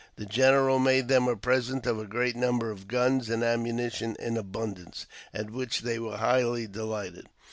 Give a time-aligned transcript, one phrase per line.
[0.15, 4.33] The general made them a present of a great number of guns, and ammunition in
[4.35, 7.27] abun dance, at which they were highly delighted.